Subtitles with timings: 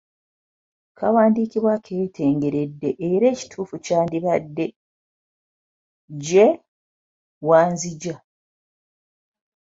[0.97, 4.65] Kawandiikibwa keetengeredde era ekituufu kyandibadde
[6.13, 6.47] 'gye
[7.47, 8.19] wanzigya'.